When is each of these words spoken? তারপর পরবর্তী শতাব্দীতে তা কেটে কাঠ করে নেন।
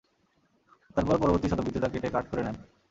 তারপর 0.95 1.15
পরবর্তী 1.17 1.47
শতাব্দীতে 1.49 1.79
তা 1.79 1.89
কেটে 1.89 2.09
কাঠ 2.09 2.25
করে 2.31 2.41
নেন। 2.43 2.55